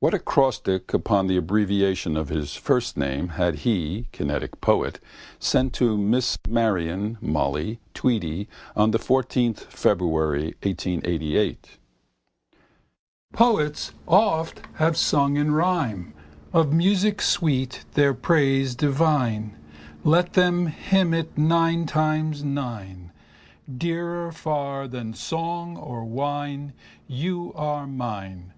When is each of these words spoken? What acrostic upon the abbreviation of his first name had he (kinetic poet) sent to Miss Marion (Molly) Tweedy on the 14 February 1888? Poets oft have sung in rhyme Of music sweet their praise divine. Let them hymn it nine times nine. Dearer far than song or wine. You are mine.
What 0.00 0.14
acrostic 0.14 0.92
upon 0.92 1.28
the 1.28 1.36
abbreviation 1.36 2.16
of 2.16 2.28
his 2.28 2.56
first 2.56 2.96
name 2.96 3.28
had 3.28 3.60
he 3.60 4.08
(kinetic 4.10 4.60
poet) 4.60 4.98
sent 5.38 5.72
to 5.74 5.96
Miss 5.96 6.36
Marion 6.48 7.16
(Molly) 7.20 7.78
Tweedy 7.94 8.48
on 8.74 8.90
the 8.90 8.98
14 8.98 9.54
February 9.54 10.56
1888? 10.62 11.78
Poets 13.32 13.92
oft 14.08 14.62
have 14.74 14.96
sung 14.96 15.36
in 15.36 15.52
rhyme 15.52 16.12
Of 16.52 16.72
music 16.72 17.22
sweet 17.22 17.84
their 17.94 18.14
praise 18.14 18.74
divine. 18.74 19.56
Let 20.02 20.32
them 20.32 20.66
hymn 20.66 21.14
it 21.14 21.38
nine 21.38 21.86
times 21.86 22.42
nine. 22.42 23.12
Dearer 23.72 24.32
far 24.32 24.88
than 24.88 25.14
song 25.14 25.76
or 25.76 26.04
wine. 26.04 26.72
You 27.06 27.52
are 27.54 27.86
mine. 27.86 28.54